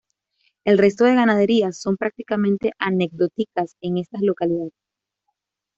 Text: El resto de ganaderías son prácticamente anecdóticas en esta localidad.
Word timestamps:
El 0.65 0.79
resto 0.79 1.03
de 1.05 1.13
ganaderías 1.13 1.77
son 1.79 1.95
prácticamente 1.95 2.71
anecdóticas 2.79 3.75
en 3.81 3.99
esta 3.99 4.17
localidad. 4.19 4.69